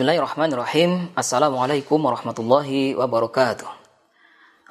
[0.00, 1.12] Bismillahirrahmanirrahim.
[1.12, 3.68] Assalamualaikum warahmatullahi wabarakatuh.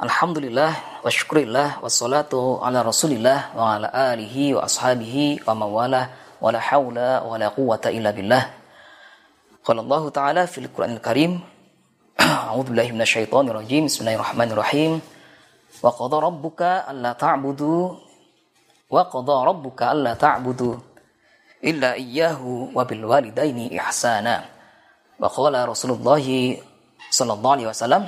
[0.01, 6.09] Alhamdulillah wa syukurillah wassalatu ala rasulillah wa ala alihi wa ashabihi wa mawala
[6.41, 8.41] wa la hawla wa la quwata illa billah.
[9.61, 11.37] Qala Allah Ta'ala fil Qur'anil Karim
[12.17, 13.85] A'udzu billahi minasyaitonir rajim.
[13.85, 14.97] Bismillahirrahmanirrahim.
[15.77, 18.01] Wa qada rabbuka alla ta'budu
[18.89, 20.73] wa qada rabbuka alla ta'budu
[21.61, 24.57] illa iyyahu wa bil walidaini ihsana.
[25.27, 26.15] Qala Rasulullah
[27.11, 28.07] sallallahu alaihi wasallam,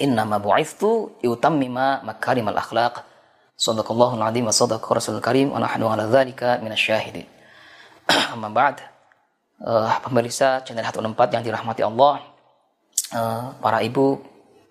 [0.00, 3.04] "Innama bu'ithtu yutammima makarimal akhlaq."
[3.52, 7.28] Sadaqallahul azim wa sadaqa Rasulul karim wa nahnu ala dzalika minasyahidin.
[8.34, 8.80] Amma ba'd.
[9.62, 12.18] Uh, pemirsa channel 164 yang dirahmati Allah,
[13.14, 14.18] uh, para ibu,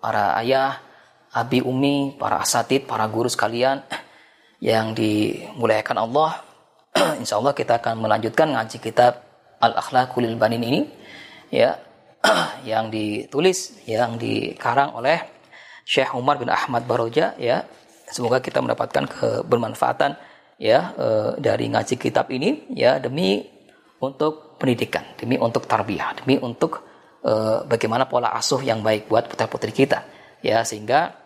[0.04, 0.84] para ayah,
[1.32, 3.80] abi umi, para asatid, para guru sekalian
[4.60, 6.44] yang dimuliakan Allah.
[7.22, 9.24] Insya Allah kita akan melanjutkan ngaji kitab
[9.62, 10.80] Al-Akhlaqul Banin ini
[11.52, 11.76] ya
[12.70, 15.20] yang ditulis yang dikarang oleh
[15.82, 17.66] Syekh Umar bin Ahmad Baroja ya.
[18.12, 20.16] Semoga kita mendapatkan kebermanfaatan
[20.60, 21.08] ya e,
[21.40, 23.40] dari ngaji kitab ini ya demi
[24.04, 26.84] untuk pendidikan demi untuk tarbiyah demi untuk
[27.24, 27.32] e,
[27.66, 30.04] bagaimana pola asuh yang baik buat putra putri kita
[30.44, 30.60] ya.
[30.62, 31.16] Sehingga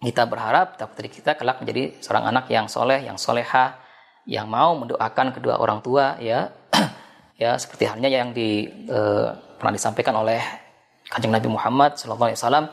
[0.00, 3.78] kita berharap putra putri kita kelak menjadi seorang anak yang soleh yang soleha
[4.24, 6.50] yang mau mendoakan kedua orang tua ya.
[7.34, 9.00] Ya seperti halnya yang di e,
[9.64, 10.44] pernah disampaikan oleh
[11.08, 12.66] Kanjeng Nabi Muhammad sallallahu alaihi wasallam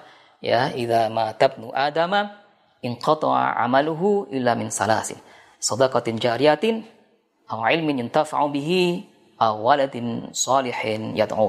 [0.44, 2.44] ya idza matabnu adama
[2.84, 5.16] in qata'a amaluhu illa min salasin
[5.56, 6.84] sadaqatin jariyatin
[7.48, 9.08] aw ilmin yuntafa'u bihi
[9.40, 11.48] aw waladin salihin yad'u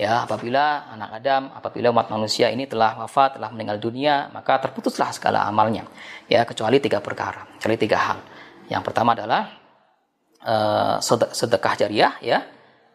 [0.00, 5.12] ya apabila anak Adam apabila umat manusia ini telah wafat telah meninggal dunia maka terputuslah
[5.12, 5.84] segala amalnya.
[6.32, 8.18] Ya kecuali tiga perkara kecuali tiga hal.
[8.72, 9.52] Yang pertama adalah
[10.48, 10.96] uh,
[11.36, 12.40] sedekah jariah ya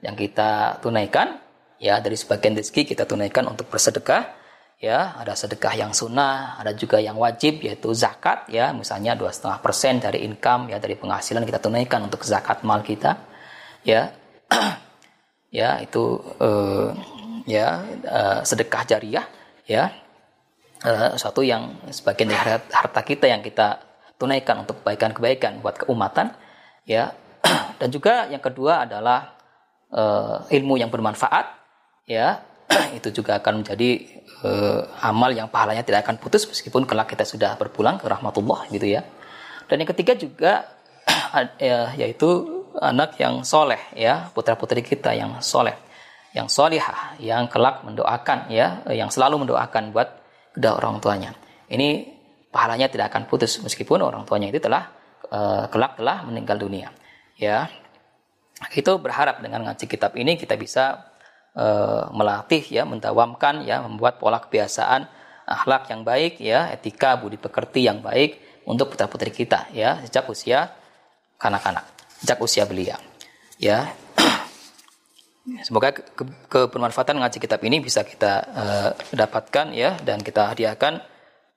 [0.01, 1.46] yang kita tunaikan
[1.77, 4.45] ya dari sebagian rezeki kita tunaikan untuk bersedekah.
[4.77, 8.45] Ya ada sedekah yang sunnah ada juga yang wajib yaitu zakat.
[8.49, 12.85] Ya misalnya dua setengah persen dari income ya dari penghasilan kita tunaikan untuk zakat mal
[12.85, 13.17] kita.
[13.81, 14.13] Ya
[15.57, 16.93] ya itu uh,
[17.49, 19.25] ya uh, sedekah jariah.
[19.65, 19.97] Ya
[20.85, 23.81] uh, satu yang sebagian dari harta kita yang kita
[24.21, 26.37] tunaikan untuk kebaikan-kebaikan buat keumatan.
[26.85, 27.17] Ya
[27.81, 29.33] dan juga yang kedua adalah
[29.89, 31.57] uh, ilmu yang bermanfaat
[32.07, 32.41] ya
[32.97, 33.89] itu juga akan menjadi
[34.47, 38.87] uh, amal yang pahalanya tidak akan putus meskipun kelak kita sudah berpulang ke rahmatullah gitu
[38.87, 39.03] ya.
[39.67, 40.65] Dan yang ketiga juga
[41.59, 45.73] ya, yaitu anak yang soleh ya putra putri kita yang soleh
[46.37, 50.21] yang solihah yang kelak mendoakan ya yang selalu mendoakan buat
[50.53, 51.31] kedua orang tuanya
[51.73, 52.05] ini
[52.53, 54.93] pahalanya tidak akan putus meskipun orang tuanya itu telah
[55.33, 56.93] uh, kelak telah meninggal dunia
[57.33, 57.65] ya
[58.73, 61.16] itu berharap dengan ngaji kitab ini kita bisa
[61.57, 65.09] uh, melatih ya, mendawamkan ya, membuat pola kebiasaan
[65.49, 70.69] akhlak yang baik ya, etika budi pekerti yang baik untuk putra-putri kita ya sejak usia
[71.39, 71.87] kanak-kanak,
[72.21, 72.99] sejak usia belia.
[73.57, 73.95] Ya.
[75.67, 76.03] Semoga ke
[76.51, 80.99] kebermanfaatan ngaji kitab ini bisa kita uh, dapatkan ya dan kita hadiahkan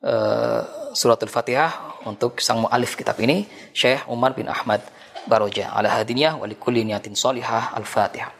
[0.07, 0.63] uh,
[0.95, 4.81] suratul Fatihah untuk sang mualif kitab ini Syekh Umar bin Ahmad
[5.27, 8.40] Baroja ala hadiniyah wa likulli niyatin salihah al-Fatihah.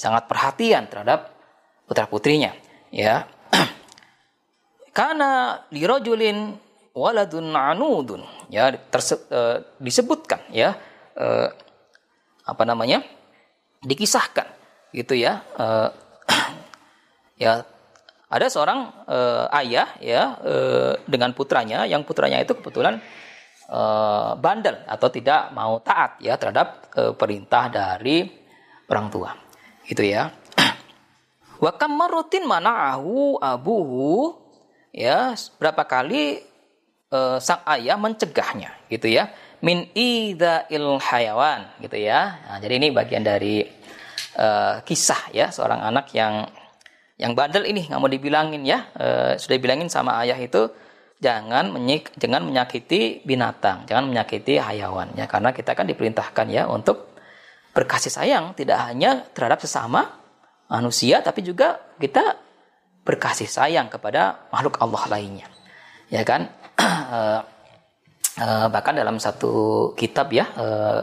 [0.00, 1.36] sangat perhatian terhadap
[1.84, 2.56] putra-putrinya
[2.88, 3.28] ya.
[4.96, 6.56] Karena lirajulin
[6.96, 10.72] waladun anudun ya terse, uh, disebutkan ya
[11.20, 11.48] uh,
[12.48, 13.04] apa namanya
[13.84, 14.48] dikisahkan
[14.96, 15.92] gitu ya uh,
[17.44, 17.60] ya.
[18.30, 19.10] Ada seorang
[19.58, 20.38] ayah ya
[21.02, 23.02] dengan putranya yang putranya itu kebetulan
[24.38, 28.30] bandel atau tidak mau taat ya terhadap perintah dari
[28.86, 29.49] orang tua
[29.90, 30.30] itu ya.
[31.64, 34.38] Wa kamarutin mana'ahu abuhu.
[34.90, 36.42] Ya berapa kali
[37.14, 39.34] uh, sang ayah mencegahnya gitu ya.
[39.60, 40.40] Min il
[41.02, 42.38] hayawan gitu ya.
[42.48, 43.66] Nah, jadi ini bagian dari
[44.38, 46.48] uh, kisah ya seorang anak yang
[47.20, 48.88] yang bandel ini nggak mau dibilangin ya.
[48.96, 50.72] Uh, sudah bilangin sama ayah itu
[51.20, 57.09] jangan menyik, jangan menyakiti binatang jangan menyakiti hayawan ya karena kita kan diperintahkan ya untuk
[57.70, 60.18] berkasih sayang tidak hanya terhadap sesama
[60.70, 62.38] manusia tapi juga kita
[63.06, 65.46] berkasih sayang kepada makhluk Allah lainnya.
[66.10, 66.50] Ya kan?
[66.78, 67.40] uh,
[68.44, 71.00] uh, bahkan dalam satu kitab ya uh,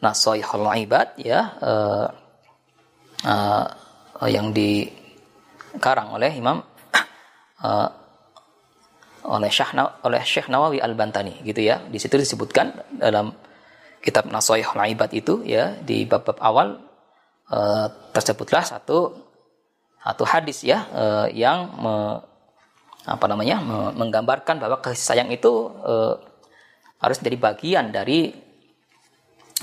[0.00, 1.56] Nasoihul Ibad ya
[4.24, 6.60] yang dikarang oleh Imam
[9.24, 11.80] oleh Syekh oleh Syekh Nawawi Al-Bantani gitu ya.
[11.88, 13.32] Di situ disebutkan dalam
[14.04, 16.76] kitab Nasoihul Ibad itu ya di bab-bab awal
[17.48, 19.16] uh, tersebutlah satu
[20.04, 22.20] satu hadis ya uh, yang me,
[23.08, 26.20] apa namanya me, menggambarkan bahwa kasih sayang itu uh,
[27.00, 28.36] harus jadi bagian dari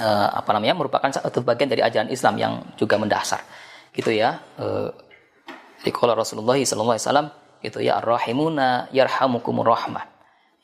[0.02, 3.46] uh, apa namanya merupakan satu bagian dari ajaran Islam yang juga mendasar.
[3.94, 4.90] Gitu ya uh,
[5.86, 7.30] di kalau Rasulullah SAW
[7.62, 10.10] itu ya ar-rahimuna yarhamukumur rahmah.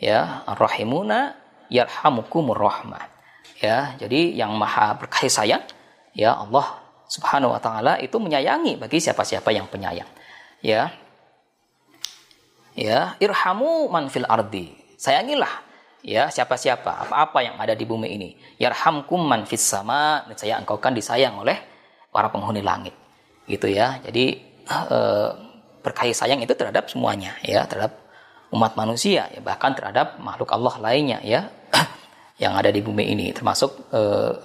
[0.01, 1.37] Ya ar-rahimuna
[1.69, 3.16] yarhamukumur rahmah
[3.57, 5.63] ya jadi yang maha berkasih sayang
[6.17, 10.07] ya Allah Subhanahu wa taala itu menyayangi bagi siapa-siapa yang penyayang.
[10.59, 10.91] Ya.
[12.75, 14.75] Ya irhamu man fil ardi.
[14.99, 15.63] Sayangilah
[16.03, 18.29] ya siapa-siapa apa-apa yang ada di bumi ini.
[18.59, 21.57] Yarhamkum man fis sama saya engkau kan disayang oleh
[22.11, 22.93] para penghuni langit.
[23.47, 24.03] Gitu ya.
[24.03, 24.97] Jadi e,
[25.79, 27.95] berkasih sayang itu terhadap semuanya ya terhadap
[28.51, 31.47] umat manusia ya bahkan terhadap makhluk Allah lainnya ya
[32.37, 34.01] yang ada di bumi ini termasuk e,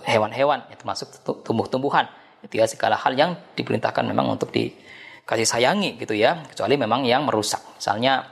[0.09, 1.13] hewan-hewan ya, termasuk
[1.45, 2.09] tumbuh-tumbuhan.
[2.41, 6.41] Itu ya segala hal yang diperintahkan memang untuk dikasih sayangi gitu ya.
[6.49, 7.61] Kecuali memang yang merusak.
[7.77, 8.25] Misalnya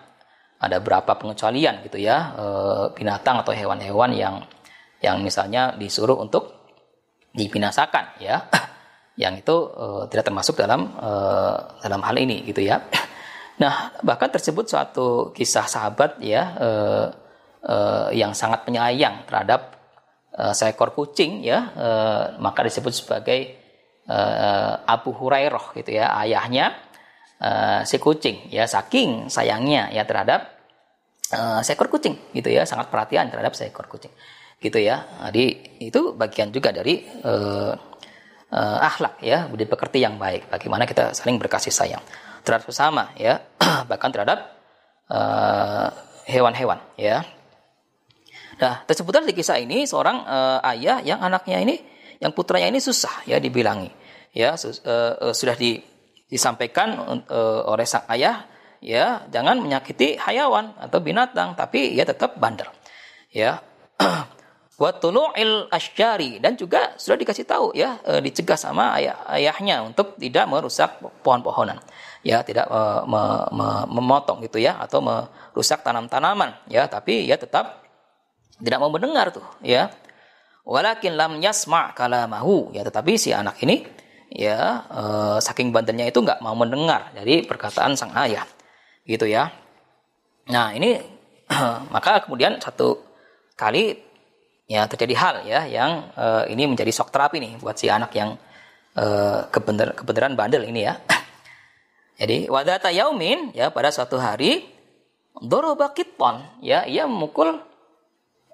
[0.60, 2.44] ada berapa pengecualian gitu ya e,
[2.96, 4.44] binatang atau hewan-hewan yang
[5.00, 6.72] yang misalnya disuruh untuk
[7.36, 8.48] dibinasakan ya.
[9.20, 11.10] Yang itu e, tidak termasuk dalam e,
[11.84, 12.80] dalam hal ini gitu ya.
[13.60, 16.56] Nah bahkan tersebut suatu kisah sahabat ya
[17.62, 17.76] e,
[18.16, 19.76] yang sangat penyayang terhadap
[20.32, 21.72] e, seekor kucing ya.
[21.76, 21.88] E,
[22.40, 23.40] maka disebut sebagai
[24.04, 24.18] e,
[24.84, 26.90] Abu Hurairah gitu ya ayahnya
[27.40, 28.68] uh, si kucing ya.
[28.68, 30.60] Saking sayangnya ya terhadap
[31.34, 32.68] uh, seekor kucing gitu ya.
[32.68, 34.12] Sangat perhatian terhadap seekor kucing
[34.60, 35.08] gitu ya.
[35.32, 37.72] Jadi itu bagian juga dari uh,
[38.52, 39.48] uh, akhlak ya.
[39.48, 42.04] Budi pekerti yang baik bagaimana kita saling berkasih sayang
[42.44, 43.40] terhadap sesama ya.
[43.90, 44.60] Bahkan terhadap
[46.30, 47.26] hewan-hewan uh, ya
[48.60, 51.80] nah tersebutlah di kisah ini seorang uh, ayah yang anaknya ini
[52.20, 53.88] yang putranya ini susah ya dibilangi.
[54.30, 55.80] Ya sus, uh, uh, sudah di
[56.30, 56.94] disampaikan
[57.26, 58.46] uh, oleh sang ayah
[58.78, 62.68] ya jangan menyakiti hayawan atau binatang tapi ya tetap bandel.
[63.32, 63.64] Ya
[64.80, 70.16] wa tulu'il asyari dan juga sudah dikasih tahu ya e, dicegah sama ayah ayahnya untuk
[70.16, 71.76] tidak merusak pohon-pohonan.
[72.24, 73.22] Ya tidak e, me,
[73.52, 77.84] me, memotong gitu ya atau merusak tanam-tanaman ya tapi ya tetap
[78.60, 79.88] tidak mau mendengar tuh ya.
[80.62, 82.70] Walakin lam yasma kalamahu.
[82.76, 83.82] Ya tetapi si anak ini
[84.30, 85.02] ya e,
[85.42, 88.44] saking bandelnya itu nggak mau mendengar dari perkataan sang ayah.
[89.08, 89.50] Gitu ya.
[90.52, 91.00] Nah ini
[91.94, 93.00] maka kemudian satu
[93.56, 93.98] kali
[94.70, 98.36] ya terjadi hal ya yang e, ini menjadi shock terapi nih buat si anak yang
[98.94, 99.04] e,
[99.50, 101.00] kebener, kebenaran bandel ini ya.
[102.20, 104.68] Jadi wadata yaumin ya pada suatu hari
[105.40, 107.69] doroba kiton ya ia memukul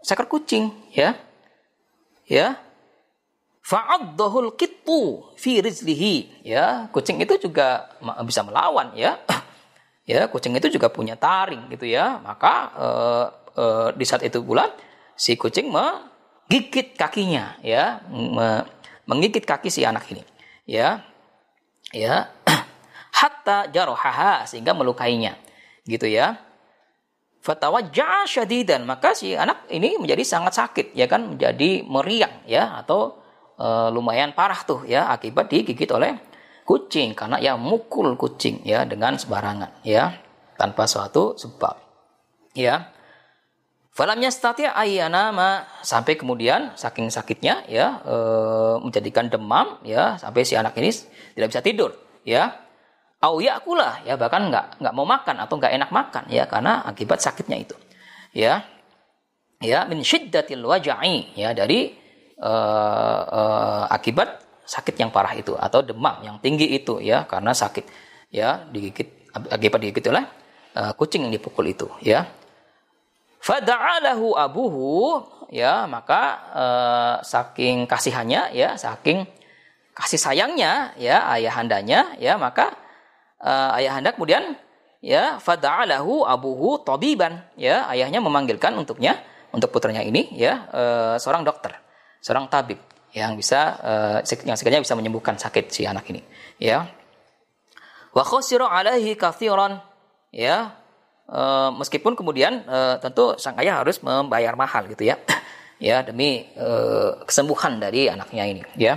[0.03, 1.17] seekor kucing ya
[2.27, 2.67] ya
[3.67, 6.47] Fa'addohul kitu fi rizlihi.
[6.47, 9.19] Ya, kucing itu juga bisa melawan ya.
[10.07, 12.23] ya, kucing itu juga punya taring gitu ya.
[12.23, 13.27] Maka uh,
[13.59, 14.71] uh, di saat itu pula
[15.19, 18.63] si kucing menggigit kakinya ya, me,
[19.11, 20.23] menggigit kaki si anak ini.
[20.63, 21.03] Ya.
[21.91, 22.31] Ya.
[23.19, 25.35] Hatta jarohaha sehingga melukainya.
[25.83, 26.39] Gitu ya.
[27.47, 28.83] Fatawajja'a syadidan.
[28.83, 33.23] Maka si anak ini menjadi sangat sakit ya kan, menjadi meriang ya atau
[33.55, 36.19] e, lumayan parah tuh ya akibat digigit oleh
[36.67, 37.15] kucing.
[37.15, 40.19] Karena ya mukul kucing ya dengan sembarangan ya
[40.59, 41.79] tanpa suatu sebab
[42.59, 42.91] ya.
[43.97, 44.77] Falamnya statia
[45.09, 48.17] nama sampai kemudian saking sakitnya ya e,
[48.83, 50.93] menjadikan demam ya sampai si anak ini
[51.33, 52.66] tidak bisa tidur ya
[53.23, 54.05] au yakulah.
[54.05, 56.25] Ya bahkan nggak nggak mau makan atau nggak enak makan.
[56.29, 57.77] Ya karena akibat sakitnya itu.
[58.37, 58.67] Ya.
[59.65, 61.33] Ya min syiddatil waja'i.
[61.39, 61.97] Ya dari
[62.41, 67.01] uh, uh, akibat sakit yang parah itu atau demam yang tinggi itu.
[67.01, 67.87] Ya karena sakit.
[68.29, 70.27] Ya digigit akibat digigit oleh
[70.77, 71.89] uh, kucing yang dipukul itu.
[72.05, 72.29] Ya.
[73.41, 75.23] Fada'alahu abuhu.
[75.47, 79.31] Ya maka uh, saking kasihannya ya saking
[79.95, 82.75] kasih sayangnya ya ayahandanya ya maka
[83.43, 84.57] uh, ayahanda kemudian
[85.01, 87.45] ya fada'alahu abuhu tabiban.
[87.57, 89.21] Ya ayahnya memanggilkan untuknya
[89.53, 91.73] untuk putranya ini ya uh, seorang dokter
[92.21, 92.83] seorang tabib
[93.15, 96.21] yang bisa uh, yang sekiranya bisa menyembuhkan sakit si anak ini
[96.59, 96.91] ya.
[98.17, 99.85] Wa khasira alaihi kathiran.
[100.33, 100.73] Ya
[101.29, 101.41] e,
[101.77, 105.21] meskipun kemudian e, tentu sang ayah harus membayar mahal gitu ya.
[105.77, 106.69] Ya demi e,
[107.29, 108.97] kesembuhan dari anaknya ini ya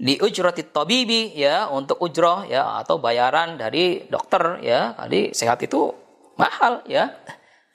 [0.00, 5.92] di ujrati tabibi ya untuk ujroh ya atau bayaran dari dokter ya kali sehat itu
[6.40, 7.12] mahal ya.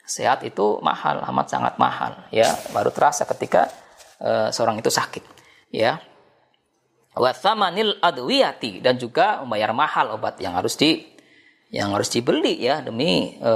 [0.06, 2.50] Sehat itu mahal amat sangat mahal ya.
[2.74, 3.70] Baru terasa ketika
[4.18, 5.22] e, seorang itu sakit
[5.70, 6.02] ya.
[7.14, 11.06] Wathamanil adwiyati dan juga membayar mahal obat yang harus di
[11.70, 13.52] yang harus dibeli ya demi e,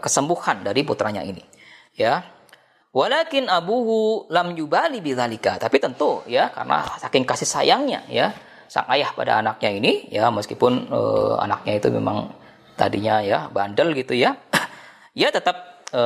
[0.00, 1.40] kesembuhan dari putranya ini
[1.96, 2.35] ya
[2.96, 8.32] walakin abuhu lam yubali bidzalika tapi tentu ya karena saking kasih sayangnya ya
[8.72, 11.00] sang ayah pada anaknya ini ya meskipun e,
[11.44, 12.32] anaknya itu memang
[12.72, 14.40] tadinya ya bandel gitu ya
[15.20, 16.02] ya tetap e,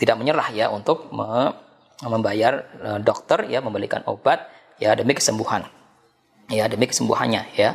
[0.00, 1.52] tidak menyerah ya untuk me,
[2.00, 4.48] membayar e, dokter ya membelikan obat
[4.80, 5.68] ya demi kesembuhan.
[6.46, 7.74] Ya demi kesembuhannya ya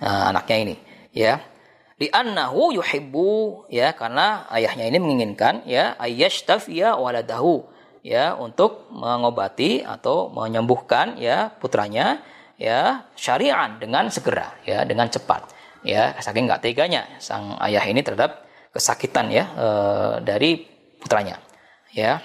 [0.30, 0.74] anaknya ini
[1.12, 1.40] ya
[2.04, 7.64] di annahu yuhibbu ya karena ayahnya ini menginginkan ya ayyashtafiya waladahu
[8.04, 12.20] ya untuk mengobati atau menyembuhkan ya putranya
[12.60, 15.48] ya syari'an dengan segera ya dengan cepat
[15.80, 19.68] ya saking nggak teganya sang ayah ini terhadap kesakitan ya e,
[20.20, 20.60] dari
[21.00, 21.40] putranya
[21.96, 22.20] ya.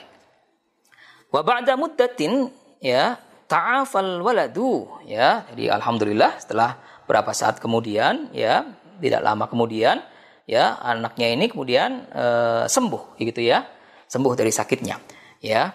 [1.32, 2.52] Wa ba'da muddatin
[2.84, 3.16] ya
[3.48, 6.76] ta'afal waladu ya jadi alhamdulillah setelah
[7.10, 8.66] berapa saat kemudian ya
[9.00, 10.04] tidak lama kemudian
[10.46, 12.26] ya anaknya ini kemudian e,
[12.70, 13.66] sembuh gitu ya.
[14.10, 14.98] Sembuh dari sakitnya
[15.42, 15.74] ya.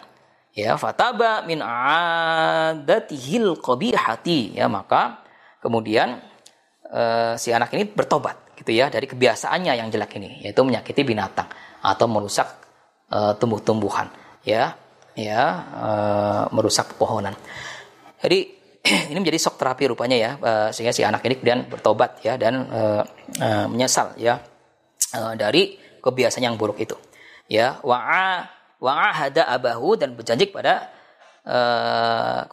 [0.54, 5.26] Ya fataba min adatihil qabihati ya maka
[5.58, 6.22] kemudian
[6.86, 11.50] e, si anak ini bertobat gitu ya dari kebiasaannya yang jelek ini yaitu menyakiti binatang
[11.82, 12.46] atau merusak
[13.10, 14.06] e, tumbuh-tumbuhan
[14.46, 14.78] ya.
[15.14, 15.42] Ya
[15.74, 15.90] e,
[16.54, 17.34] merusak pepohonan.
[18.18, 18.53] Jadi
[19.10, 22.68] ini menjadi shock terapi rupanya ya e, sehingga si anak ini kemudian bertobat ya dan
[22.68, 22.80] e,
[23.40, 24.44] e, menyesal ya
[25.08, 26.92] e, dari kebiasaan yang buruk itu.
[27.48, 28.44] Ya, wa'a
[28.80, 30.92] wa'ahada abahu dan berjanji kepada
[31.44, 31.58] e,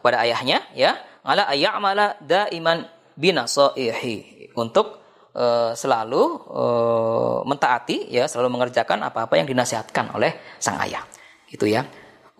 [0.00, 4.48] kepada ayahnya ya ala ayyamala daiman binasaihi.
[4.52, 5.00] Untuk
[5.32, 6.22] uh, selalu
[6.52, 11.00] uh, mentaati ya selalu mengerjakan apa-apa yang dinasihatkan oleh sang ayah.
[11.48, 11.84] Gitu ya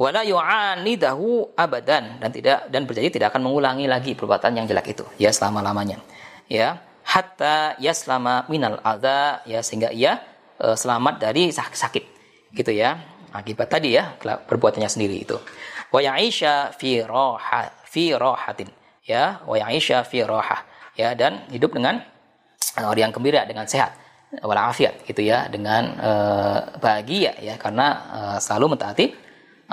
[0.00, 2.20] wala yu'anidahu abadan.
[2.22, 5.04] Dan tidak dan berjanji tidak akan mengulangi lagi perbuatan yang jelek itu.
[5.20, 6.00] Ya selama-lamanya.
[6.48, 10.22] Ya hatta yaslama minal adza ya sehingga ia
[10.62, 12.04] uh, selamat dari sakit.
[12.52, 12.98] Gitu ya.
[13.32, 15.40] Akibat tadi ya perbuatannya sendiri itu.
[15.88, 18.68] Wa ya'isha fi roha fi rohatin.
[19.08, 20.60] Ya wa ya'isha fi roha.
[20.92, 22.04] Ya dan hidup dengan
[22.76, 23.96] uh, yang gembira dengan sehat.
[24.44, 25.48] Walafiat gitu ya.
[25.48, 27.56] Dengan uh, bahagia ya.
[27.56, 29.06] Karena uh, selalu mentaati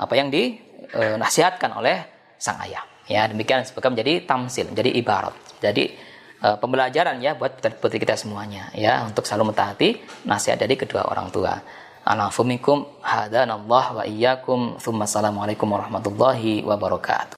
[0.00, 1.96] apa yang dinasihatkan oleh
[2.40, 2.82] sang ayah.
[3.10, 5.34] Ya, demikian sebagai menjadi tamsil, menjadi ibarat.
[5.60, 5.92] Jadi
[6.40, 11.28] uh, pembelajaran ya buat putri kita semuanya ya untuk selalu mentaati nasihat dari kedua orang
[11.28, 11.58] tua.
[12.00, 14.80] Anafumikum hadanallah wa iyyakum.
[14.80, 17.36] Assalamualaikum warahmatullahi wabarakatuh.